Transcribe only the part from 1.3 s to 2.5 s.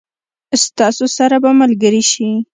به ملګري شي.